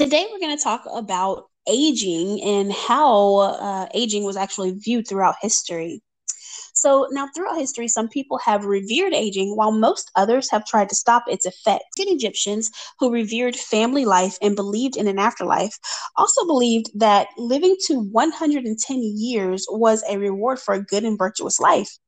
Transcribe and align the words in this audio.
Today, 0.00 0.26
we're 0.32 0.38
going 0.38 0.56
to 0.56 0.64
talk 0.64 0.82
about 0.90 1.50
aging 1.68 2.42
and 2.42 2.72
how 2.72 3.36
uh, 3.36 3.86
aging 3.92 4.24
was 4.24 4.34
actually 4.34 4.70
viewed 4.70 5.06
throughout 5.06 5.34
history. 5.42 6.00
So, 6.72 7.06
now 7.10 7.28
throughout 7.36 7.58
history, 7.58 7.86
some 7.86 8.08
people 8.08 8.38
have 8.38 8.64
revered 8.64 9.12
aging 9.12 9.56
while 9.56 9.72
most 9.72 10.10
others 10.16 10.50
have 10.52 10.64
tried 10.64 10.88
to 10.88 10.94
stop 10.94 11.24
its 11.26 11.44
effects. 11.44 11.84
Ancient 11.98 12.16
Egyptians, 12.16 12.70
who 12.98 13.12
revered 13.12 13.54
family 13.54 14.06
life 14.06 14.38
and 14.40 14.56
believed 14.56 14.96
in 14.96 15.06
an 15.06 15.18
afterlife, 15.18 15.78
also 16.16 16.46
believed 16.46 16.86
that 16.98 17.28
living 17.36 17.76
to 17.88 18.00
110 18.00 19.02
years 19.02 19.66
was 19.68 20.02
a 20.08 20.16
reward 20.16 20.58
for 20.58 20.72
a 20.72 20.82
good 20.82 21.04
and 21.04 21.18
virtuous 21.18 21.60
life. 21.60 21.98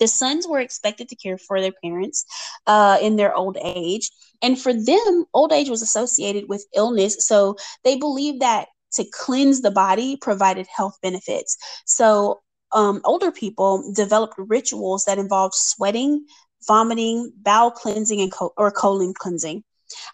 The 0.00 0.08
sons 0.08 0.46
were 0.46 0.60
expected 0.60 1.08
to 1.08 1.16
care 1.16 1.38
for 1.38 1.60
their 1.60 1.72
parents 1.82 2.24
uh, 2.66 2.98
in 3.00 3.16
their 3.16 3.34
old 3.34 3.56
age. 3.62 4.10
And 4.42 4.60
for 4.60 4.72
them, 4.72 5.24
old 5.34 5.52
age 5.52 5.68
was 5.68 5.82
associated 5.82 6.48
with 6.48 6.66
illness. 6.74 7.26
So 7.26 7.56
they 7.84 7.96
believed 7.96 8.40
that 8.40 8.68
to 8.94 9.04
cleanse 9.12 9.60
the 9.60 9.70
body 9.70 10.16
provided 10.16 10.66
health 10.74 10.96
benefits. 11.02 11.56
So 11.86 12.40
um, 12.72 13.00
older 13.04 13.32
people 13.32 13.92
developed 13.94 14.34
rituals 14.38 15.04
that 15.04 15.18
involved 15.18 15.54
sweating, 15.54 16.24
vomiting, 16.66 17.32
bowel 17.36 17.70
cleansing, 17.70 18.20
and 18.20 18.32
co- 18.32 18.52
or 18.56 18.70
colon 18.70 19.14
cleansing. 19.14 19.64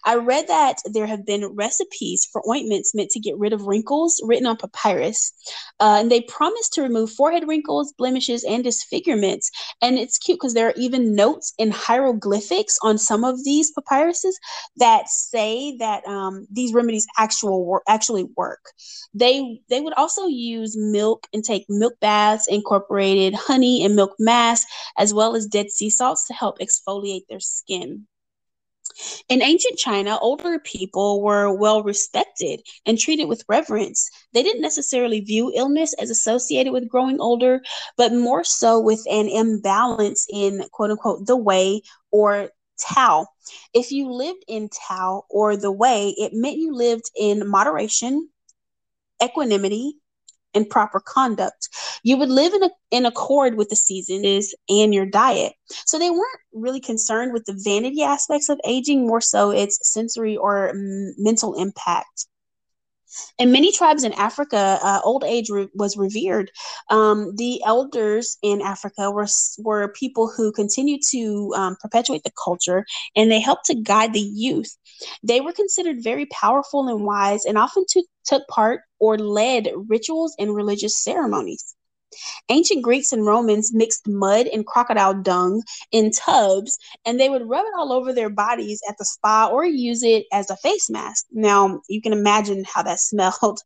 I 0.05 0.15
read 0.15 0.47
that 0.47 0.77
there 0.85 1.07
have 1.07 1.25
been 1.25 1.45
recipes 1.55 2.27
for 2.31 2.41
ointments 2.49 2.93
meant 2.93 3.11
to 3.11 3.19
get 3.19 3.37
rid 3.37 3.53
of 3.53 3.67
wrinkles 3.67 4.21
written 4.25 4.45
on 4.45 4.57
papyrus. 4.57 5.31
Uh, 5.79 5.97
and 5.99 6.11
they 6.11 6.21
promise 6.21 6.69
to 6.69 6.81
remove 6.81 7.11
forehead 7.11 7.47
wrinkles, 7.47 7.93
blemishes, 7.97 8.43
and 8.43 8.63
disfigurements. 8.63 9.51
And 9.81 9.97
it's 9.97 10.17
cute 10.17 10.37
because 10.39 10.53
there 10.53 10.67
are 10.67 10.73
even 10.77 11.15
notes 11.15 11.53
in 11.57 11.71
hieroglyphics 11.71 12.77
on 12.81 12.97
some 12.97 13.23
of 13.23 13.43
these 13.43 13.71
papyruses 13.73 14.33
that 14.77 15.09
say 15.09 15.75
that 15.77 16.05
um, 16.07 16.47
these 16.51 16.73
remedies 16.73 17.07
actual 17.17 17.65
wor- 17.65 17.83
actually 17.87 18.25
work. 18.37 18.71
They 19.13 19.61
they 19.69 19.81
would 19.81 19.93
also 19.93 20.27
use 20.27 20.75
milk 20.77 21.27
and 21.33 21.43
take 21.43 21.65
milk 21.69 21.93
baths, 21.99 22.47
incorporated 22.47 23.33
honey 23.35 23.83
and 23.83 23.95
milk 23.95 24.13
mass, 24.19 24.65
as 24.97 25.13
well 25.13 25.35
as 25.35 25.47
Dead 25.47 25.71
Sea 25.71 25.89
salts 25.89 26.27
to 26.27 26.33
help 26.33 26.59
exfoliate 26.59 27.27
their 27.29 27.39
skin. 27.39 28.07
In 29.29 29.41
ancient 29.41 29.77
China, 29.77 30.17
older 30.19 30.59
people 30.59 31.21
were 31.21 31.53
well 31.53 31.83
respected 31.83 32.61
and 32.85 32.97
treated 32.97 33.25
with 33.25 33.43
reverence. 33.47 34.09
They 34.33 34.43
didn't 34.43 34.61
necessarily 34.61 35.19
view 35.21 35.51
illness 35.55 35.93
as 35.93 36.09
associated 36.09 36.71
with 36.71 36.89
growing 36.89 37.19
older, 37.19 37.61
but 37.97 38.13
more 38.13 38.43
so 38.43 38.79
with 38.79 39.03
an 39.09 39.27
imbalance 39.27 40.27
in 40.31 40.63
quote 40.71 40.91
unquote 40.91 41.25
the 41.25 41.37
way 41.37 41.81
or 42.11 42.49
Tao. 42.77 43.27
If 43.73 43.91
you 43.91 44.11
lived 44.11 44.43
in 44.47 44.69
Tao 44.69 45.23
or 45.29 45.55
the 45.55 45.71
way, 45.71 46.09
it 46.17 46.33
meant 46.33 46.57
you 46.57 46.73
lived 46.73 47.09
in 47.15 47.47
moderation, 47.47 48.29
equanimity, 49.23 49.97
and 50.55 50.69
proper 50.69 50.99
conduct. 50.99 51.69
You 52.03 52.17
would 52.17 52.29
live 52.29 52.53
in, 52.53 52.63
a, 52.63 52.69
in 52.91 53.05
accord 53.05 53.55
with 53.55 53.69
the 53.69 53.75
seasons 53.75 54.53
and 54.69 54.93
your 54.93 55.05
diet. 55.05 55.53
So 55.85 55.99
they 55.99 56.09
weren't 56.09 56.39
really 56.53 56.79
concerned 56.79 57.33
with 57.33 57.45
the 57.45 57.59
vanity 57.63 58.03
aspects 58.03 58.49
of 58.49 58.59
aging, 58.65 59.05
more 59.05 59.21
so 59.21 59.51
its 59.51 59.79
sensory 59.83 60.37
or 60.37 60.69
m- 60.69 61.13
mental 61.17 61.53
impact. 61.55 62.27
In 63.37 63.51
many 63.51 63.71
tribes 63.71 64.03
in 64.03 64.13
Africa, 64.13 64.79
uh, 64.81 65.01
old 65.03 65.23
age 65.23 65.49
re- 65.49 65.67
was 65.73 65.97
revered. 65.97 66.51
Um, 66.89 67.35
the 67.35 67.61
elders 67.65 68.37
in 68.41 68.61
Africa 68.61 69.11
were, 69.11 69.27
were 69.59 69.89
people 69.89 70.31
who 70.35 70.51
continued 70.51 71.01
to 71.11 71.53
um, 71.55 71.77
perpetuate 71.81 72.23
the 72.23 72.31
culture 72.43 72.85
and 73.15 73.31
they 73.31 73.39
helped 73.39 73.65
to 73.65 73.75
guide 73.75 74.13
the 74.13 74.19
youth. 74.19 74.75
They 75.23 75.41
were 75.41 75.53
considered 75.53 76.03
very 76.03 76.25
powerful 76.27 76.87
and 76.87 77.05
wise 77.05 77.45
and 77.45 77.57
often 77.57 77.85
took, 77.87 78.05
took 78.25 78.47
part 78.47 78.81
or 78.99 79.17
led 79.17 79.69
rituals 79.87 80.35
and 80.39 80.55
religious 80.55 80.95
ceremonies. 80.95 81.74
Ancient 82.49 82.83
Greeks 82.83 83.11
and 83.11 83.25
Romans 83.25 83.73
mixed 83.73 84.07
mud 84.07 84.47
and 84.47 84.65
crocodile 84.65 85.13
dung 85.13 85.63
in 85.91 86.11
tubs, 86.11 86.77
and 87.05 87.19
they 87.19 87.29
would 87.29 87.47
rub 87.47 87.65
it 87.65 87.73
all 87.77 87.91
over 87.91 88.13
their 88.13 88.29
bodies 88.29 88.81
at 88.89 88.97
the 88.97 89.05
spa 89.05 89.49
or 89.51 89.65
use 89.65 90.03
it 90.03 90.25
as 90.31 90.49
a 90.49 90.57
face 90.57 90.89
mask. 90.89 91.25
Now, 91.31 91.81
you 91.89 92.01
can 92.01 92.13
imagine 92.13 92.65
how 92.65 92.83
that 92.83 92.99
smelled. 93.05 93.59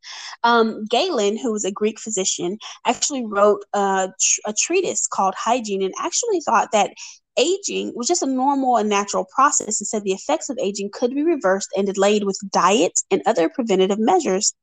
Um, 0.43 0.85
Galen, 0.89 1.37
who 1.37 1.51
was 1.51 1.65
a 1.65 1.71
Greek 1.71 1.99
physician, 1.99 2.57
actually 2.85 3.25
wrote 3.25 3.63
a, 3.73 4.09
tr- 4.21 4.41
a 4.45 4.53
treatise 4.53 5.07
called 5.07 5.35
Hygiene 5.37 5.81
and 5.81 5.93
actually 5.99 6.41
thought 6.41 6.71
that 6.71 6.93
aging 7.39 7.93
was 7.95 8.07
just 8.07 8.21
a 8.21 8.27
normal 8.27 8.77
and 8.77 8.89
natural 8.89 9.25
process 9.33 9.79
and 9.79 9.87
said 9.87 10.03
the 10.03 10.11
effects 10.11 10.49
of 10.49 10.57
aging 10.61 10.89
could 10.91 11.15
be 11.15 11.23
reversed 11.23 11.69
and 11.75 11.87
delayed 11.87 12.23
with 12.23 12.37
diet 12.51 12.99
and 13.09 13.21
other 13.25 13.49
preventative 13.49 13.99
measures. 13.99 14.53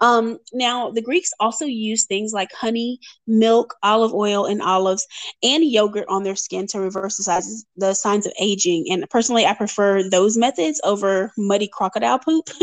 Um, 0.00 0.38
now, 0.52 0.90
the 0.90 1.02
Greeks 1.02 1.30
also 1.40 1.64
used 1.64 2.08
things 2.08 2.32
like 2.32 2.52
honey, 2.52 3.00
milk, 3.26 3.74
olive 3.82 4.14
oil, 4.14 4.46
and 4.46 4.62
olives, 4.62 5.06
and 5.42 5.64
yogurt 5.64 6.06
on 6.08 6.22
their 6.22 6.36
skin 6.36 6.66
to 6.68 6.80
reverse 6.80 7.16
the, 7.16 7.22
sizes, 7.22 7.66
the 7.76 7.94
signs 7.94 8.26
of 8.26 8.32
aging. 8.40 8.86
And 8.90 9.08
personally, 9.10 9.46
I 9.46 9.54
prefer 9.54 10.08
those 10.08 10.36
methods 10.36 10.80
over 10.84 11.32
muddy 11.36 11.68
crocodile 11.68 12.18
poop. 12.18 12.48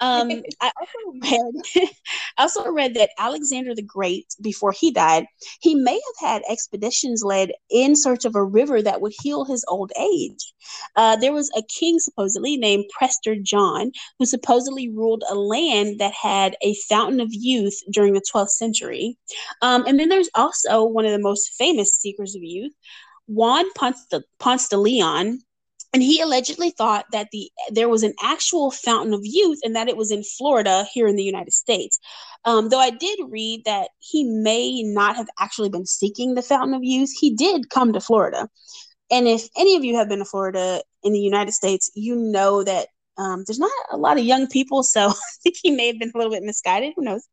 Um, 0.00 0.30
I 0.60 0.70
also 0.80 1.18
read, 1.22 1.88
I 2.38 2.42
also 2.42 2.70
read 2.70 2.94
that 2.94 3.10
Alexander 3.18 3.74
the 3.74 3.82
Great, 3.82 4.34
before 4.40 4.72
he 4.72 4.90
died, 4.90 5.26
he 5.60 5.74
may 5.74 5.94
have 6.20 6.28
had 6.28 6.42
expeditions 6.48 7.22
led 7.24 7.52
in 7.70 7.96
search 7.96 8.24
of 8.24 8.34
a 8.34 8.44
river 8.44 8.82
that 8.82 9.00
would 9.00 9.12
heal 9.22 9.44
his 9.44 9.64
old 9.68 9.92
age. 9.98 10.52
Uh, 10.96 11.16
there 11.16 11.32
was 11.32 11.50
a 11.56 11.62
king 11.62 11.98
supposedly 11.98 12.56
named 12.56 12.84
Prester 12.96 13.36
John 13.36 13.92
who 14.18 14.26
supposedly 14.26 14.88
ruled 14.88 15.24
a 15.28 15.34
land 15.34 15.98
that 16.00 16.12
had 16.12 16.56
a 16.62 16.74
fountain 16.88 17.20
of 17.20 17.28
youth 17.30 17.78
during 17.90 18.14
the 18.14 18.24
12th 18.32 18.50
century. 18.50 19.16
Um, 19.62 19.84
and 19.86 19.98
then 19.98 20.08
there's 20.08 20.30
also 20.34 20.84
one 20.84 21.04
of 21.04 21.12
the 21.12 21.18
most 21.18 21.54
famous 21.54 21.94
seekers 21.94 22.34
of 22.34 22.42
youth, 22.42 22.72
Juan 23.26 23.70
Ponce 23.72 24.04
de, 24.10 24.22
Ponce 24.38 24.68
de 24.68 24.76
Leon, 24.76 25.40
and 25.94 26.02
he 26.02 26.20
allegedly 26.20 26.70
thought 26.70 27.06
that 27.12 27.28
the 27.30 27.50
there 27.70 27.88
was 27.88 28.02
an 28.02 28.14
actual 28.20 28.72
fountain 28.72 29.14
of 29.14 29.20
youth 29.22 29.60
and 29.62 29.76
that 29.76 29.88
it 29.88 29.96
was 29.96 30.10
in 30.10 30.24
Florida 30.24 30.84
here 30.92 31.06
in 31.06 31.14
the 31.14 31.22
United 31.22 31.52
States. 31.52 32.00
Um, 32.44 32.68
though 32.68 32.80
I 32.80 32.90
did 32.90 33.20
read 33.28 33.62
that 33.64 33.90
he 34.00 34.24
may 34.24 34.82
not 34.82 35.14
have 35.14 35.28
actually 35.38 35.68
been 35.68 35.86
seeking 35.86 36.34
the 36.34 36.42
fountain 36.42 36.74
of 36.74 36.82
youth, 36.82 37.12
he 37.18 37.32
did 37.34 37.70
come 37.70 37.92
to 37.92 38.00
Florida. 38.00 38.48
And 39.10 39.28
if 39.28 39.48
any 39.56 39.76
of 39.76 39.84
you 39.84 39.96
have 39.96 40.08
been 40.08 40.18
to 40.18 40.24
Florida 40.24 40.82
in 41.04 41.12
the 41.12 41.20
United 41.20 41.52
States, 41.52 41.90
you 41.94 42.16
know 42.16 42.64
that 42.64 42.88
um, 43.16 43.44
there's 43.46 43.60
not 43.60 43.70
a 43.92 43.96
lot 43.96 44.18
of 44.18 44.24
young 44.24 44.48
people, 44.48 44.82
so 44.82 45.00
I 45.10 45.14
think 45.44 45.54
he 45.62 45.70
may 45.70 45.86
have 45.86 46.00
been 46.00 46.10
a 46.12 46.18
little 46.18 46.32
bit 46.32 46.42
misguided. 46.42 46.94
Who 46.96 47.04
knows? 47.04 47.24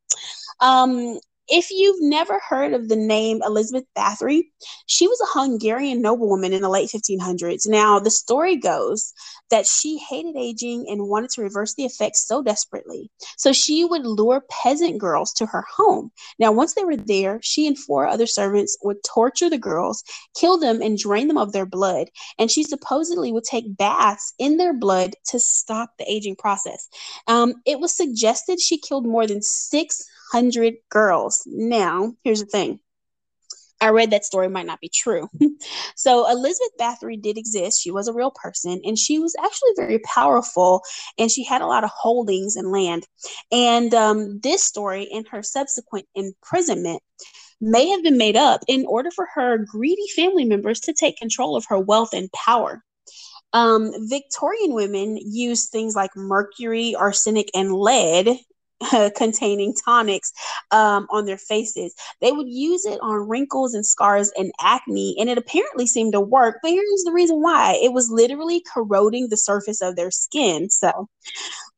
Um, 0.60 1.20
if 1.52 1.70
you've 1.70 2.02
never 2.02 2.40
heard 2.48 2.74
of 2.74 2.88
the 2.88 2.96
name 2.96 3.42
Elizabeth 3.46 3.84
Bathory, 3.96 4.44
she 4.86 5.06
was 5.06 5.20
a 5.20 5.40
Hungarian 5.40 6.02
noblewoman 6.02 6.54
in 6.54 6.62
the 6.62 6.70
late 6.70 6.90
1500s. 6.90 7.68
Now, 7.68 8.00
the 8.00 8.10
story 8.10 8.56
goes 8.56 9.14
that 9.50 9.68
she 9.68 9.98
hated 9.98 10.38
aging 10.38 10.86
and 10.90 11.10
wanted 11.10 11.30
to 11.32 11.42
reverse 11.42 11.76
the 11.76 11.84
effects 11.84 12.26
so 12.26 12.42
desperately. 12.42 13.12
So 13.36 13.52
she 13.52 13.84
would 13.84 14.06
lure 14.06 14.46
peasant 14.50 14.98
girls 14.98 15.34
to 15.34 15.46
her 15.46 15.66
home. 15.76 16.12
Now, 16.40 16.54
once 16.54 16.74
they 16.74 16.86
were 16.86 16.96
there, 16.96 17.40
she 17.44 17.68
and 17.68 17.78
four 17.78 18.08
other 18.08 18.28
servants 18.28 18.78
would 18.82 19.04
torture 19.04 19.50
the 19.50 19.58
girls, 19.58 20.06
kill 20.38 20.58
them, 20.58 20.82
and 20.82 20.98
drain 20.98 21.28
them 21.28 21.38
of 21.38 21.52
their 21.52 21.66
blood. 21.66 22.08
And 22.40 22.50
she 22.50 22.64
supposedly 22.64 23.34
would 23.34 23.44
take 23.44 23.76
baths 23.76 24.34
in 24.40 24.56
their 24.56 24.74
blood 24.74 25.16
to 25.26 25.40
stop 25.40 25.92
the 26.00 26.10
aging 26.10 26.38
process. 26.38 26.88
Um, 27.28 27.56
it 27.66 27.82
was 27.82 27.92
suggested 27.94 28.62
she 28.62 28.78
killed 28.78 29.06
more 29.06 29.28
than 29.28 29.42
six 29.42 30.02
hundred 30.32 30.76
girls. 30.90 31.44
Now, 31.46 32.14
here's 32.24 32.40
the 32.40 32.46
thing. 32.46 32.80
I 33.82 33.90
read 33.90 34.12
that 34.12 34.24
story 34.24 34.48
might 34.48 34.68
not 34.68 34.80
be 34.80 34.90
true. 34.90 35.28
so 35.96 36.30
Elizabeth 36.30 36.78
Bathory 36.80 37.20
did 37.20 37.40
exist. 37.40 37.82
She 37.82 37.90
was 37.90 38.08
a 38.08 38.14
real 38.14 38.30
person 38.32 38.80
and 38.86 38.98
she 38.98 39.18
was 39.18 39.36
actually 39.44 39.72
very 39.76 40.00
powerful 40.00 40.84
and 41.18 41.32
she 41.32 41.44
had 41.44 41.64
a 41.64 41.68
lot 41.68 41.84
of 41.84 41.90
holdings 41.90 42.56
and 42.56 42.72
land. 42.72 43.08
And 43.52 43.92
um, 43.96 44.40
this 44.42 44.64
story 44.64 45.10
and 45.12 45.28
her 45.30 45.42
subsequent 45.42 46.06
imprisonment 46.14 47.02
may 47.60 47.90
have 47.90 48.04
been 48.04 48.18
made 48.18 48.36
up 48.36 48.62
in 48.68 48.86
order 48.88 49.10
for 49.10 49.28
her 49.34 49.58
greedy 49.58 50.08
family 50.16 50.46
members 50.46 50.80
to 50.82 50.94
take 50.94 51.18
control 51.18 51.56
of 51.56 51.66
her 51.70 51.80
wealth 51.80 52.14
and 52.14 52.32
power. 52.32 52.84
Um, 53.54 53.92
Victorian 54.08 54.74
women 54.74 55.18
used 55.18 55.70
things 55.70 55.96
like 55.96 56.16
mercury, 56.16 56.96
arsenic, 56.96 57.50
and 57.54 57.74
lead 57.74 58.38
containing 59.16 59.74
tonics 59.74 60.32
um, 60.72 61.08
on 61.10 61.26
their 61.26 61.38
faces. 61.38 61.94
They 62.22 62.32
would 62.32 62.50
use 62.50 62.86
it 62.86 63.00
on 63.02 63.28
wrinkles 63.28 63.74
and 63.74 63.86
scars 63.86 64.32
and 64.38 64.52
acne, 64.62 65.16
and 65.20 65.30
it 65.30 65.38
apparently 65.38 65.88
seemed 65.88 66.14
to 66.14 66.22
work. 66.22 66.60
But 66.62 66.72
here's 66.72 67.04
the 67.04 67.12
reason 67.14 67.42
why 67.42 67.80
it 67.82 67.94
was 67.94 68.10
literally 68.12 68.64
corroding 68.74 69.30
the 69.30 69.38
surface 69.38 69.82
of 69.82 69.96
their 69.96 70.12
skin. 70.12 70.70
So, 70.70 71.08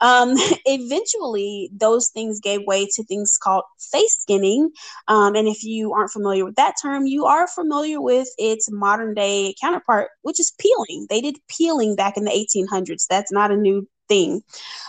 um, 0.02 0.36
eventually, 0.66 1.70
those 1.74 2.10
things 2.10 2.40
gave 2.40 2.62
way 2.66 2.88
to 2.94 3.04
things 3.04 3.38
called 3.42 3.64
face 3.80 4.18
skinning. 4.20 4.72
Um, 5.08 5.36
and 5.36 5.48
if 5.48 5.64
you 5.64 5.94
aren't 5.94 6.12
familiar 6.12 6.46
with 6.46 6.56
that 6.56 6.76
term, 6.82 7.06
you 7.06 7.26
are 7.26 7.48
familiar 7.48 8.02
with 8.02 8.28
its 8.38 8.72
modern 8.72 9.14
day 9.14 9.56
counterpart, 9.62 10.10
which 10.22 10.40
is 10.40 10.54
peeling. 10.60 11.08
They 11.10 11.22
did 11.22 11.38
peeling 11.48 11.96
back 11.96 12.18
in 12.18 12.26
the 12.26 12.32
1800s. 12.32 13.08
That's 13.08 13.32
not 13.32 13.52
a 13.52 13.58
new 13.58 13.88
thing. 14.08 14.42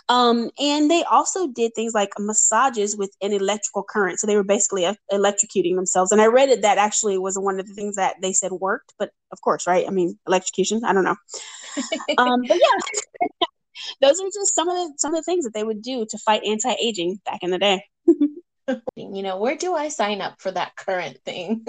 Um, 0.08 0.50
and 0.58 0.90
they 0.90 1.02
also 1.04 1.48
did 1.48 1.74
things 1.74 1.94
like 1.94 2.10
massages 2.18 2.96
with 2.96 3.14
an 3.22 3.32
electrical 3.32 3.82
current. 3.82 4.18
So 4.18 4.26
they 4.26 4.36
were 4.36 4.44
basically 4.44 4.86
uh, 4.86 4.94
electrocuting 5.12 5.76
themselves. 5.76 6.12
And 6.12 6.20
I 6.20 6.26
read 6.26 6.48
it 6.48 6.62
that 6.62 6.78
actually 6.78 7.18
was 7.18 7.38
one 7.38 7.60
of 7.60 7.66
the 7.66 7.74
things 7.74 7.96
that 7.96 8.16
they 8.20 8.32
said 8.32 8.52
worked. 8.52 8.94
But 8.98 9.10
of 9.32 9.40
course, 9.40 9.66
right? 9.66 9.86
I 9.86 9.90
mean, 9.90 10.18
electrocution. 10.26 10.84
I 10.84 10.92
don't 10.92 11.04
know. 11.04 11.16
um, 12.18 12.42
but 12.46 12.58
yeah, 12.58 13.28
those 14.00 14.20
are 14.20 14.28
just 14.32 14.54
some 14.54 14.68
of 14.68 14.76
the 14.76 14.94
some 14.98 15.14
of 15.14 15.18
the 15.18 15.24
things 15.24 15.44
that 15.44 15.54
they 15.54 15.64
would 15.64 15.82
do 15.82 16.06
to 16.08 16.18
fight 16.18 16.44
anti 16.44 16.74
aging 16.80 17.20
back 17.24 17.42
in 17.42 17.50
the 17.50 17.58
day. 17.58 17.84
you 18.96 19.22
know, 19.22 19.38
where 19.38 19.56
do 19.56 19.74
I 19.74 19.88
sign 19.88 20.20
up 20.20 20.40
for 20.40 20.50
that 20.50 20.76
current 20.76 21.18
thing? 21.24 21.64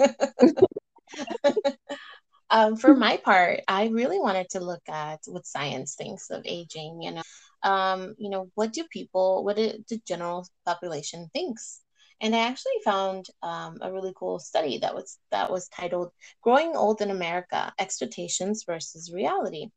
Um, 2.50 2.76
for 2.76 2.94
my 2.96 3.16
part, 3.18 3.60
I 3.68 3.88
really 3.88 4.18
wanted 4.18 4.50
to 4.50 4.60
look 4.60 4.82
at 4.88 5.20
what 5.26 5.46
science 5.46 5.94
thinks 5.94 6.30
of 6.30 6.42
aging. 6.44 7.02
You 7.02 7.12
know, 7.12 7.22
um, 7.62 8.14
you 8.18 8.30
know, 8.30 8.50
what 8.54 8.72
do 8.72 8.84
people, 8.90 9.44
what 9.44 9.56
do 9.56 9.72
the 9.88 10.00
general 10.06 10.46
population 10.64 11.28
thinks? 11.32 11.80
And 12.20 12.34
I 12.34 12.40
actually 12.40 12.72
found 12.84 13.26
um, 13.42 13.78
a 13.82 13.92
really 13.92 14.12
cool 14.16 14.38
study 14.38 14.78
that 14.78 14.94
was 14.94 15.18
that 15.30 15.50
was 15.50 15.68
titled 15.68 16.12
"Growing 16.42 16.74
Old 16.76 17.02
in 17.02 17.10
America: 17.10 17.72
Expectations 17.78 18.64
versus 18.66 19.12
Reality." 19.12 19.68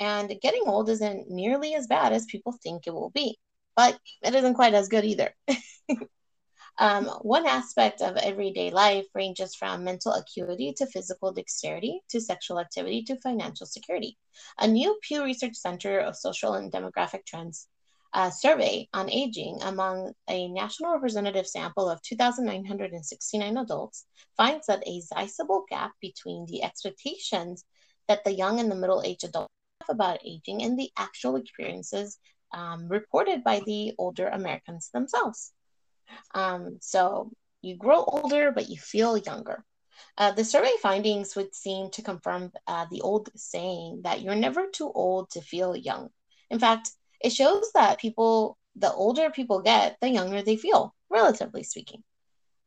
And 0.00 0.32
getting 0.42 0.62
old 0.66 0.88
isn't 0.90 1.30
nearly 1.30 1.74
as 1.74 1.86
bad 1.86 2.12
as 2.12 2.26
people 2.26 2.52
think 2.62 2.86
it 2.86 2.94
will 2.94 3.10
be, 3.10 3.38
but 3.76 3.98
it 4.22 4.34
isn't 4.34 4.54
quite 4.54 4.74
as 4.74 4.88
good 4.88 5.04
either. 5.04 5.34
Um, 6.80 7.06
one 7.22 7.44
aspect 7.44 8.02
of 8.02 8.16
everyday 8.16 8.70
life 8.70 9.06
ranges 9.12 9.56
from 9.56 9.82
mental 9.82 10.12
acuity 10.12 10.72
to 10.74 10.86
physical 10.86 11.32
dexterity 11.32 12.02
to 12.10 12.20
sexual 12.20 12.60
activity 12.60 13.02
to 13.04 13.16
financial 13.16 13.66
security. 13.66 14.16
A 14.58 14.68
new 14.68 14.96
Pew 15.02 15.24
Research 15.24 15.56
Center 15.56 15.98
of 15.98 16.16
Social 16.16 16.54
and 16.54 16.70
Demographic 16.70 17.26
Trends 17.26 17.66
uh, 18.12 18.30
survey 18.30 18.88
on 18.94 19.10
aging 19.10 19.58
among 19.62 20.12
a 20.30 20.48
national 20.48 20.92
representative 20.92 21.48
sample 21.48 21.90
of 21.90 22.00
2,969 22.02 23.56
adults 23.56 24.06
finds 24.36 24.66
that 24.66 24.86
a 24.86 25.00
sizable 25.00 25.64
gap 25.68 25.92
between 26.00 26.46
the 26.46 26.62
expectations 26.62 27.64
that 28.06 28.22
the 28.24 28.32
young 28.32 28.60
and 28.60 28.70
the 28.70 28.76
middle 28.76 29.02
aged 29.02 29.24
adults 29.24 29.52
have 29.80 29.94
about 29.94 30.20
aging 30.24 30.62
and 30.62 30.78
the 30.78 30.90
actual 30.96 31.34
experiences 31.36 32.18
um, 32.54 32.88
reported 32.88 33.42
by 33.42 33.60
the 33.66 33.92
older 33.98 34.28
Americans 34.28 34.90
themselves. 34.94 35.52
Um, 36.34 36.78
so 36.80 37.30
you 37.62 37.76
grow 37.76 38.04
older, 38.04 38.52
but 38.52 38.68
you 38.68 38.78
feel 38.78 39.16
younger. 39.16 39.64
Uh, 40.16 40.32
the 40.32 40.44
survey 40.44 40.72
findings 40.80 41.34
would 41.36 41.54
seem 41.54 41.90
to 41.90 42.02
confirm 42.02 42.52
uh, 42.66 42.86
the 42.90 43.00
old 43.00 43.30
saying 43.36 44.02
that 44.04 44.20
you're 44.20 44.34
never 44.34 44.66
too 44.66 44.90
old 44.94 45.30
to 45.30 45.40
feel 45.40 45.76
young. 45.76 46.08
In 46.50 46.58
fact, 46.58 46.90
it 47.20 47.30
shows 47.30 47.70
that 47.74 47.98
people, 47.98 48.58
the 48.76 48.92
older 48.92 49.30
people 49.30 49.60
get, 49.60 49.96
the 50.00 50.08
younger 50.08 50.42
they 50.42 50.56
feel, 50.56 50.94
relatively 51.10 51.62
speaking. 51.62 52.02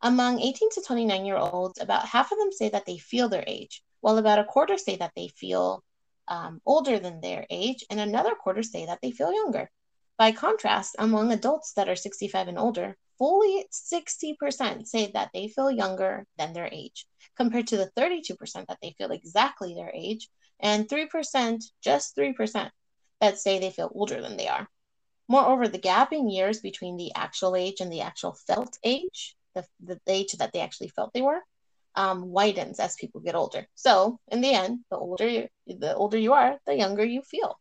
Among 0.01 0.39
18 0.39 0.71
to 0.71 0.81
29 0.81 1.25
year 1.25 1.37
olds, 1.37 1.79
about 1.79 2.07
half 2.07 2.31
of 2.31 2.37
them 2.37 2.51
say 2.51 2.69
that 2.69 2.85
they 2.85 2.97
feel 2.97 3.29
their 3.29 3.43
age, 3.47 3.83
while 4.01 4.17
about 4.17 4.39
a 4.39 4.43
quarter 4.43 4.77
say 4.77 4.97
that 4.97 5.13
they 5.15 5.27
feel 5.27 5.83
um, 6.27 6.61
older 6.65 6.99
than 6.99 7.21
their 7.21 7.45
age, 7.49 7.85
and 7.89 7.99
another 7.99 8.35
quarter 8.35 8.63
say 8.63 8.85
that 8.85 8.99
they 9.01 9.11
feel 9.11 9.33
younger. 9.33 9.69
By 10.17 10.31
contrast, 10.31 10.95
among 10.99 11.31
adults 11.31 11.73
that 11.73 11.89
are 11.89 11.95
65 11.95 12.47
and 12.47 12.57
older, 12.57 12.97
fully 13.21 13.63
60% 13.71 14.87
say 14.87 15.11
that 15.13 15.29
they 15.31 15.47
feel 15.47 15.69
younger 15.69 16.25
than 16.39 16.53
their 16.53 16.67
age, 16.71 17.05
compared 17.37 17.67
to 17.67 17.77
the 17.77 17.91
32% 17.95 18.35
that 18.65 18.79
they 18.81 18.95
feel 18.97 19.11
exactly 19.11 19.75
their 19.75 19.91
age, 19.93 20.27
and 20.59 20.89
3%, 20.89 21.63
just 21.83 22.15
3%, 22.15 22.71
that 23.19 23.37
say 23.37 23.59
they 23.59 23.69
feel 23.69 23.91
older 23.93 24.23
than 24.23 24.37
they 24.37 24.47
are. 24.47 24.67
Moreover, 25.27 25.67
the 25.67 25.77
gap 25.77 26.11
in 26.13 26.31
years 26.31 26.61
between 26.61 26.97
the 26.97 27.13
actual 27.13 27.55
age 27.55 27.79
and 27.79 27.93
the 27.93 28.01
actual 28.01 28.33
felt 28.47 28.79
age, 28.83 29.35
the, 29.53 29.67
the 29.83 29.99
age 30.07 30.31
that 30.31 30.51
they 30.51 30.61
actually 30.61 30.89
felt 30.89 31.13
they 31.13 31.21
were, 31.21 31.41
um, 31.93 32.31
widens 32.31 32.79
as 32.79 32.95
people 32.95 33.21
get 33.21 33.35
older. 33.35 33.67
So, 33.75 34.19
in 34.29 34.41
the 34.41 34.55
end, 34.55 34.79
the 34.89 34.97
older 34.97 35.27
you, 35.27 35.47
the 35.67 35.93
older 35.93 36.17
you 36.17 36.33
are, 36.33 36.57
the 36.65 36.73
younger 36.73 37.05
you 37.05 37.21
feel. 37.21 37.59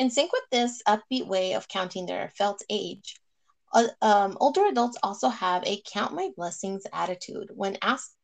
In 0.00 0.10
sync 0.10 0.32
with 0.32 0.50
this 0.50 0.82
upbeat 0.88 1.28
way 1.28 1.52
of 1.52 1.68
counting 1.68 2.06
their 2.06 2.32
felt 2.36 2.60
age, 2.68 3.14
uh, 3.72 3.88
um, 4.02 4.36
older 4.40 4.66
adults 4.66 4.98
also 5.02 5.28
have 5.28 5.64
a 5.64 5.82
count 5.92 6.14
my 6.14 6.30
blessings 6.36 6.84
attitude 6.92 7.50
when 7.54 7.78
asked 7.82 8.14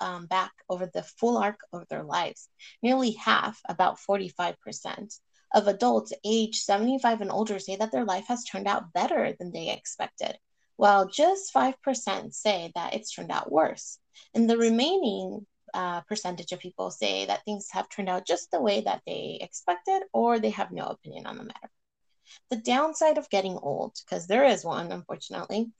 um, 0.00 0.26
back 0.26 0.52
over 0.68 0.86
the 0.86 1.02
full 1.02 1.38
arc 1.38 1.60
of 1.72 1.88
their 1.88 2.02
lives. 2.02 2.48
Nearly 2.82 3.12
half, 3.12 3.60
about 3.68 3.98
45%, 3.98 5.18
of 5.54 5.68
adults 5.68 6.12
age 6.24 6.56
75 6.56 7.20
and 7.20 7.30
older 7.30 7.58
say 7.58 7.76
that 7.76 7.92
their 7.92 8.04
life 8.04 8.26
has 8.28 8.44
turned 8.44 8.66
out 8.66 8.92
better 8.92 9.34
than 9.38 9.52
they 9.52 9.70
expected, 9.70 10.36
while 10.76 11.06
just 11.06 11.54
5% 11.54 12.34
say 12.34 12.72
that 12.74 12.94
it's 12.94 13.12
turned 13.12 13.30
out 13.30 13.52
worse. 13.52 13.98
And 14.34 14.50
the 14.50 14.58
remaining 14.58 15.46
uh, 15.72 16.00
percentage 16.02 16.52
of 16.52 16.58
people 16.58 16.90
say 16.90 17.26
that 17.26 17.44
things 17.44 17.68
have 17.72 17.88
turned 17.88 18.08
out 18.08 18.26
just 18.26 18.50
the 18.50 18.60
way 18.60 18.82
that 18.82 19.02
they 19.06 19.38
expected 19.40 20.02
or 20.12 20.38
they 20.38 20.50
have 20.50 20.70
no 20.70 20.84
opinion 20.84 21.26
on 21.26 21.36
the 21.36 21.44
matter 21.44 21.70
the 22.50 22.56
downside 22.56 23.18
of 23.18 23.30
getting 23.30 23.58
old, 23.58 23.94
because 24.04 24.26
there 24.26 24.44
is 24.44 24.64
one, 24.64 24.92
unfortunately, 24.92 25.70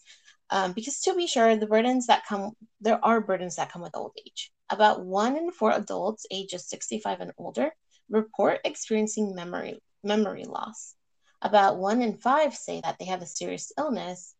um, 0.50 0.73
because 0.73 1.00
to 1.00 1.14
be 1.14 1.26
sure, 1.26 1.56
the 1.56 1.67
burdens 1.67 2.06
that 2.06 2.26
come, 2.26 2.52
there 2.81 3.02
are 3.05 3.20
burdens 3.20 3.56
that 3.56 3.73
come 3.73 3.82
with 3.82 3.96
old 3.96 4.12
age. 4.26 4.52
About 4.70 5.05
one 5.05 5.37
in 5.37 5.50
four 5.50 5.73
adults 5.73 6.26
ages 6.31 6.69
65 6.69 7.20
and 7.20 7.32
older 7.38 7.70
report 8.08 8.61
experiencing 8.64 9.35
memory 9.35 9.81
memory 10.02 10.44
loss. 10.44 10.94
About 11.43 11.79
one 11.79 12.02
in 12.02 12.17
five 12.19 12.55
say 12.55 12.81
that 12.82 12.96
they 12.99 13.06
have 13.06 13.23
a 13.23 13.26
serious 13.26 13.73
illness 13.79 14.35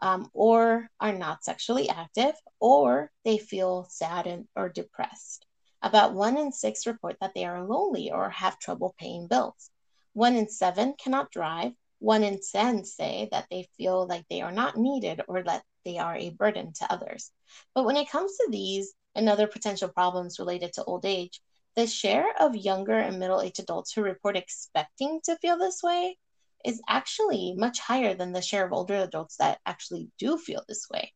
um, 0.00 0.30
or 0.32 0.88
are 1.00 1.12
not 1.12 1.44
sexually 1.44 1.88
active 1.88 2.34
or 2.60 3.10
they 3.24 3.38
feel 3.38 3.86
sad 3.90 4.26
and, 4.26 4.46
or 4.54 4.68
depressed. 4.68 5.46
About 5.82 6.14
one 6.14 6.36
in 6.38 6.52
six 6.52 6.86
report 6.86 7.16
that 7.20 7.32
they 7.34 7.44
are 7.44 7.64
lonely 7.64 8.10
or 8.10 8.30
have 8.30 8.58
trouble 8.58 8.94
paying 8.98 9.26
bills. 9.26 9.70
One 10.16 10.34
in 10.34 10.48
seven 10.48 10.94
cannot 10.94 11.30
drive. 11.30 11.72
One 11.98 12.24
in 12.24 12.40
10 12.40 12.86
say 12.86 13.28
that 13.32 13.48
they 13.50 13.68
feel 13.76 14.06
like 14.06 14.24
they 14.30 14.40
are 14.40 14.50
not 14.50 14.78
needed 14.78 15.20
or 15.28 15.42
that 15.42 15.62
they 15.84 15.98
are 15.98 16.16
a 16.16 16.30
burden 16.30 16.72
to 16.78 16.90
others. 16.90 17.30
But 17.74 17.84
when 17.84 17.98
it 17.98 18.08
comes 18.08 18.34
to 18.38 18.48
these 18.50 18.94
and 19.14 19.28
other 19.28 19.46
potential 19.46 19.90
problems 19.90 20.38
related 20.38 20.72
to 20.72 20.84
old 20.84 21.04
age, 21.04 21.42
the 21.74 21.86
share 21.86 22.34
of 22.40 22.56
younger 22.56 22.94
and 22.94 23.18
middle 23.18 23.42
aged 23.42 23.60
adults 23.60 23.92
who 23.92 24.00
report 24.00 24.38
expecting 24.38 25.20
to 25.24 25.36
feel 25.36 25.58
this 25.58 25.82
way 25.82 26.16
is 26.64 26.80
actually 26.88 27.54
much 27.54 27.78
higher 27.78 28.14
than 28.14 28.32
the 28.32 28.40
share 28.40 28.64
of 28.64 28.72
older 28.72 28.94
adults 28.94 29.36
that 29.36 29.60
actually 29.66 30.08
do 30.18 30.38
feel 30.38 30.64
this 30.66 30.88
way. 30.90 31.12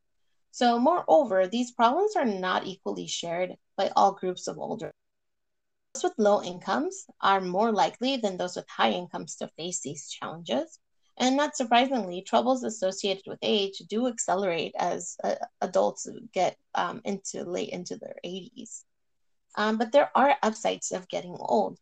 So, 0.50 0.78
moreover, 0.78 1.46
these 1.46 1.72
problems 1.72 2.16
are 2.16 2.26
not 2.26 2.66
equally 2.66 3.06
shared 3.06 3.54
by 3.78 3.92
all 3.96 4.12
groups 4.12 4.46
of 4.46 4.58
older 4.58 4.92
those 5.94 6.04
with 6.04 6.14
low 6.18 6.42
incomes 6.42 7.06
are 7.20 7.40
more 7.40 7.72
likely 7.72 8.16
than 8.16 8.36
those 8.36 8.56
with 8.56 8.68
high 8.68 8.92
incomes 8.92 9.36
to 9.36 9.48
face 9.56 9.80
these 9.80 10.08
challenges. 10.08 10.78
And 11.18 11.36
not 11.36 11.56
surprisingly, 11.56 12.22
troubles 12.22 12.62
associated 12.62 13.24
with 13.26 13.38
age 13.42 13.78
do 13.88 14.06
accelerate 14.06 14.74
as 14.78 15.16
uh, 15.22 15.34
adults 15.60 16.08
get 16.32 16.56
um, 16.74 17.02
into 17.04 17.44
late 17.44 17.70
into 17.70 17.96
their 17.96 18.16
80s. 18.24 18.84
Um, 19.56 19.78
but 19.78 19.92
there 19.92 20.10
are 20.14 20.36
upsides 20.42 20.92
of 20.92 21.08
getting 21.08 21.36
old. 21.38 21.78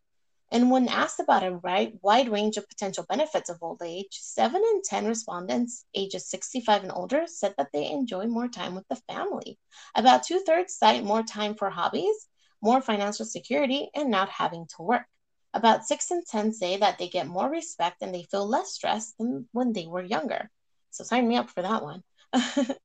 And 0.50 0.70
when 0.70 0.88
asked 0.88 1.20
about 1.20 1.44
a 1.44 1.56
right, 1.56 1.92
wide 2.00 2.30
range 2.30 2.56
of 2.56 2.68
potential 2.68 3.04
benefits 3.06 3.50
of 3.50 3.58
old 3.60 3.82
age, 3.84 4.18
7 4.18 4.56
in 4.56 4.82
10 4.82 5.06
respondents 5.06 5.84
ages 5.94 6.26
65 6.30 6.84
and 6.84 6.92
older 6.92 7.26
said 7.26 7.54
that 7.58 7.68
they 7.74 7.90
enjoy 7.90 8.26
more 8.26 8.48
time 8.48 8.74
with 8.74 8.88
the 8.88 8.96
family. 9.12 9.58
About 9.94 10.22
two 10.22 10.40
thirds 10.46 10.74
cite 10.74 11.04
more 11.04 11.22
time 11.22 11.54
for 11.54 11.68
hobbies, 11.68 12.28
more 12.62 12.80
financial 12.80 13.24
security, 13.24 13.90
and 13.94 14.10
not 14.10 14.28
having 14.28 14.66
to 14.76 14.82
work. 14.82 15.06
About 15.54 15.86
6 15.86 16.10
in 16.10 16.22
10 16.24 16.52
say 16.52 16.76
that 16.76 16.98
they 16.98 17.08
get 17.08 17.26
more 17.26 17.50
respect 17.50 18.02
and 18.02 18.14
they 18.14 18.24
feel 18.30 18.46
less 18.46 18.72
stressed 18.72 19.16
than 19.18 19.48
when 19.52 19.72
they 19.72 19.86
were 19.86 20.02
younger. 20.02 20.50
So 20.90 21.04
sign 21.04 21.26
me 21.26 21.36
up 21.36 21.50
for 21.50 21.62
that 21.62 21.82
one. 21.82 22.02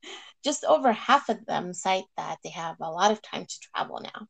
Just 0.44 0.64
over 0.64 0.92
half 0.92 1.30
of 1.30 1.46
them 1.46 1.74
cite 1.74 2.06
that 2.18 2.38
they 2.44 2.50
have 2.52 2.78
a 2.82 2.92
lot 2.92 3.12
of 3.12 3.22
time 3.22 3.46
to 3.46 3.60
travel 3.74 4.02
now 4.02 4.28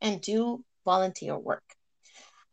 and 0.00 0.20
do 0.20 0.64
volunteer 0.84 1.38
work. 1.38 1.64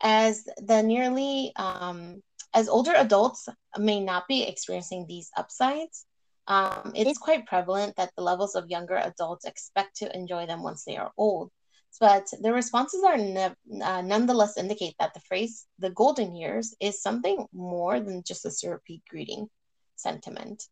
As 0.01 0.43
the 0.57 0.83
nearly 0.83 1.51
um, 1.55 2.21
as 2.53 2.69
older 2.69 2.93
adults 2.95 3.47
may 3.77 3.99
not 3.99 4.27
be 4.27 4.43
experiencing 4.43 5.05
these 5.07 5.31
upsides, 5.35 6.05
um, 6.47 6.91
it's 6.95 7.17
quite 7.17 7.47
prevalent 7.47 7.95
that 7.95 8.11
the 8.15 8.23
levels 8.23 8.55
of 8.55 8.69
younger 8.69 8.97
adults 8.97 9.45
expect 9.45 9.97
to 9.97 10.15
enjoy 10.15 10.45
them 10.45 10.61
once 10.61 10.83
they 10.83 10.97
are 10.97 11.11
old 11.17 11.51
but 11.99 12.27
the 12.41 12.53
responses 12.53 13.03
are 13.03 13.17
ne- 13.17 13.55
uh, 13.83 14.01
nonetheless 14.01 14.57
indicate 14.57 14.95
that 14.99 15.13
the 15.13 15.19
phrase 15.21 15.65
the 15.79 15.89
golden 15.91 16.35
years 16.35 16.75
is 16.79 17.01
something 17.01 17.45
more 17.53 17.99
than 17.99 18.23
just 18.23 18.45
a 18.45 18.51
syrupy 18.51 19.01
greeting 19.09 19.49
sentiment. 19.95 20.63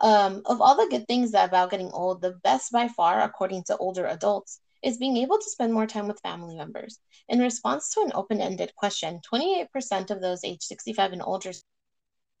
Um, 0.00 0.42
of 0.44 0.60
all 0.60 0.76
the 0.76 0.90
good 0.90 1.06
things 1.08 1.30
about 1.30 1.70
getting 1.70 1.90
old, 1.90 2.20
the 2.20 2.32
best 2.42 2.72
by 2.72 2.88
far, 2.88 3.22
according 3.22 3.64
to 3.64 3.76
older 3.78 4.06
adults, 4.06 4.60
is 4.82 4.98
being 4.98 5.16
able 5.16 5.38
to 5.38 5.50
spend 5.50 5.72
more 5.72 5.86
time 5.86 6.06
with 6.06 6.20
family 6.20 6.54
members. 6.56 6.98
In 7.28 7.38
response 7.38 7.90
to 7.90 8.00
an 8.02 8.12
open 8.14 8.40
ended 8.40 8.74
question, 8.76 9.20
28% 9.32 10.10
of 10.10 10.20
those 10.20 10.44
age 10.44 10.62
65 10.62 11.12
and 11.12 11.22
older 11.22 11.52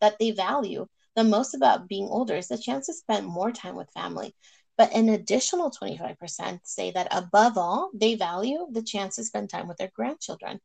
that 0.00 0.16
they 0.18 0.30
value 0.32 0.86
the 1.16 1.24
most 1.24 1.54
about 1.54 1.88
being 1.88 2.08
older 2.08 2.36
is 2.36 2.48
the 2.48 2.58
chance 2.58 2.86
to 2.86 2.92
spend 2.92 3.26
more 3.26 3.50
time 3.50 3.74
with 3.74 3.90
family. 3.92 4.34
But 4.78 4.92
an 4.92 5.08
additional 5.08 5.70
25% 5.70 6.60
say 6.64 6.90
that 6.90 7.08
above 7.10 7.56
all, 7.56 7.90
they 7.94 8.14
value 8.14 8.66
the 8.70 8.82
chance 8.82 9.16
to 9.16 9.24
spend 9.24 9.48
time 9.48 9.68
with 9.68 9.78
their 9.78 9.90
grandchildren. 9.94 10.60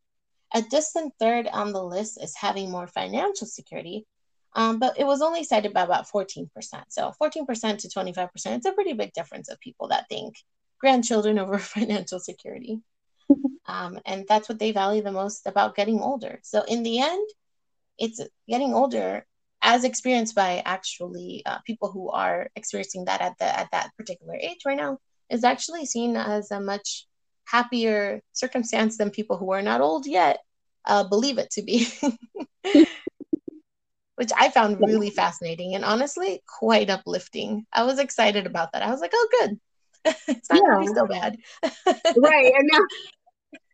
A 0.54 0.62
distant 0.62 1.14
third 1.18 1.48
on 1.48 1.72
the 1.72 1.84
list 1.84 2.22
is 2.22 2.36
having 2.36 2.70
more 2.70 2.88
financial 2.88 3.48
security, 3.48 4.06
um, 4.54 4.80
but 4.80 5.00
it 5.00 5.06
was 5.06 5.22
only 5.22 5.46
cited 5.46 5.74
by 5.74 5.84
about 5.84 6.10
14%. 6.10 6.50
So 6.90 7.14
14% 7.22 7.78
to 7.78 7.88
25%, 7.88 8.30
it's 8.58 8.66
a 8.66 8.74
pretty 8.74 8.94
big 8.94 9.14
difference 9.14 9.50
of 9.50 9.60
people 9.62 9.88
that 9.90 10.10
think 10.10 10.36
grandchildren 10.80 11.40
over 11.40 11.58
financial 11.60 12.20
security. 12.20 12.82
Um, 13.68 14.00
and 14.06 14.26
that's 14.28 14.50
what 14.50 14.58
they 14.58 14.72
value 14.72 15.04
the 15.04 15.12
most 15.12 15.46
about 15.46 15.76
getting 15.76 16.02
older. 16.02 16.40
So 16.44 16.64
in 16.64 16.82
the 16.82 17.00
end, 17.00 17.30
it's 17.98 18.20
getting 18.50 18.74
older 18.74 19.26
as 19.62 19.84
experienced 19.84 20.36
by 20.36 20.62
actually 20.66 21.44
uh, 21.46 21.60
people 21.66 21.92
who 21.92 22.10
are 22.10 22.50
experiencing 22.56 23.06
that 23.06 23.22
at 23.22 23.38
the 23.40 23.46
at 23.46 23.70
that 23.72 23.92
particular 23.98 24.36
age 24.36 24.60
right 24.66 24.78
now 24.78 24.98
is 25.30 25.44
actually 25.44 25.86
seen 25.86 26.18
as 26.18 26.52
a 26.52 26.60
much 26.60 27.06
happier 27.46 28.22
circumstance 28.34 28.98
than 28.98 29.10
people 29.12 29.38
who 29.38 29.52
are 29.52 29.62
not 29.62 29.82
old 29.82 30.06
yet 30.06 30.40
uh, 30.86 31.04
believe 31.04 31.38
it 31.38 31.50
to 31.52 31.62
be. 31.62 31.88
Which 34.16 34.32
i 34.38 34.50
found 34.50 34.80
really 34.80 35.10
fascinating 35.10 35.74
and 35.74 35.84
honestly 35.84 36.44
quite 36.46 36.90
uplifting. 36.92 37.66
I 37.74 37.84
was 37.84 37.98
excited 37.98 38.46
about 38.46 38.72
that. 38.74 38.84
I 38.84 38.92
was 38.92 39.02
like 39.02 39.12
oh 39.14 39.28
good. 39.40 39.60
It's 40.28 40.50
not 40.50 40.62
yeah. 40.62 40.74
gonna 40.74 40.86
be 40.86 40.94
so 40.94 41.08
bad. 41.08 41.38
Right 42.18 42.54
and 42.56 42.70
now 42.72 42.80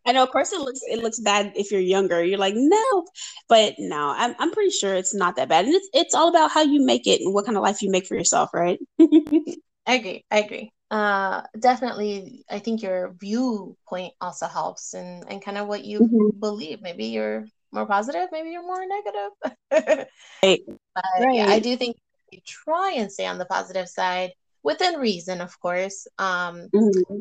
I 0.08 0.12
know, 0.12 0.22
of 0.22 0.30
course, 0.30 0.54
it 0.54 0.60
looks 0.60 0.80
it 0.88 1.02
looks 1.02 1.20
bad 1.20 1.52
if 1.54 1.70
you're 1.70 1.82
younger. 1.82 2.24
You're 2.24 2.38
like, 2.38 2.54
no, 2.56 3.04
but 3.46 3.74
no, 3.78 4.14
I'm 4.16 4.34
I'm 4.38 4.50
pretty 4.52 4.70
sure 4.70 4.94
it's 4.94 5.14
not 5.14 5.36
that 5.36 5.50
bad, 5.50 5.66
and 5.66 5.74
it's 5.74 5.86
it's 5.92 6.14
all 6.14 6.30
about 6.30 6.50
how 6.50 6.62
you 6.62 6.82
make 6.82 7.06
it 7.06 7.20
and 7.20 7.34
what 7.34 7.44
kind 7.44 7.58
of 7.58 7.62
life 7.62 7.82
you 7.82 7.90
make 7.90 8.06
for 8.06 8.14
yourself, 8.14 8.48
right? 8.54 8.78
I 9.00 9.56
agree. 9.86 10.24
I 10.30 10.38
agree. 10.38 10.72
Uh, 10.90 11.42
definitely, 11.60 12.42
I 12.48 12.58
think 12.58 12.80
your 12.80 13.14
viewpoint 13.20 14.14
also 14.18 14.46
helps, 14.46 14.94
and 14.94 15.30
and 15.30 15.44
kind 15.44 15.58
of 15.58 15.68
what 15.68 15.84
you 15.84 16.00
mm-hmm. 16.00 16.40
believe. 16.40 16.80
Maybe 16.80 17.08
you're 17.08 17.44
more 17.70 17.84
positive, 17.84 18.30
maybe 18.32 18.48
you're 18.48 18.62
more 18.62 18.86
negative. 18.86 20.06
right. 20.42 20.60
But 20.94 21.04
right. 21.20 21.34
yeah, 21.34 21.48
I 21.48 21.58
do 21.58 21.76
think 21.76 21.98
you 22.32 22.40
try 22.46 22.94
and 22.96 23.12
stay 23.12 23.26
on 23.26 23.36
the 23.36 23.44
positive 23.44 23.90
side 23.90 24.30
within 24.62 24.94
reason, 24.94 25.42
of 25.42 25.60
course. 25.60 26.06
Um, 26.18 26.70
mm-hmm 26.74 27.18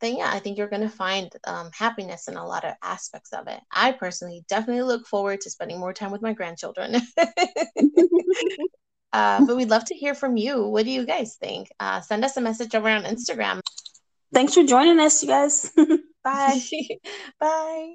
then 0.00 0.16
yeah, 0.16 0.30
I 0.32 0.38
think 0.38 0.58
you're 0.58 0.68
going 0.68 0.82
to 0.82 0.88
find 0.88 1.30
um, 1.46 1.70
happiness 1.72 2.28
in 2.28 2.36
a 2.36 2.46
lot 2.46 2.64
of 2.64 2.74
aspects 2.82 3.32
of 3.32 3.48
it. 3.48 3.60
I 3.72 3.92
personally 3.92 4.44
definitely 4.48 4.82
look 4.82 5.06
forward 5.06 5.40
to 5.42 5.50
spending 5.50 5.78
more 5.78 5.92
time 5.92 6.12
with 6.12 6.22
my 6.22 6.32
grandchildren. 6.32 6.96
uh, 9.12 9.44
but 9.46 9.56
we'd 9.56 9.70
love 9.70 9.84
to 9.86 9.94
hear 9.94 10.14
from 10.14 10.36
you. 10.36 10.66
What 10.68 10.84
do 10.84 10.90
you 10.90 11.06
guys 11.06 11.36
think? 11.36 11.68
Uh, 11.80 12.00
send 12.00 12.24
us 12.24 12.36
a 12.36 12.40
message 12.40 12.74
over 12.74 12.88
on 12.88 13.04
Instagram. 13.04 13.60
Thanks 14.32 14.54
for 14.54 14.64
joining 14.64 15.00
us, 15.00 15.22
you 15.22 15.28
guys. 15.28 15.72
Bye. 16.24 16.60
Bye. 17.40 17.94